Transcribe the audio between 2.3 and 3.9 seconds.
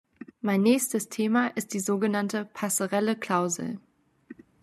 Passerelle-Klausel.